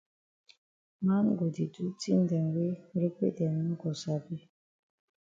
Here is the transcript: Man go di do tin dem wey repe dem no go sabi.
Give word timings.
Man 1.05 1.25
go 1.37 1.45
di 1.55 1.65
do 1.73 1.83
tin 2.01 2.19
dem 2.29 2.45
wey 2.55 2.75
repe 2.99 3.27
dem 3.37 3.53
no 3.65 3.73
go 3.81 3.91
sabi. 4.01 4.37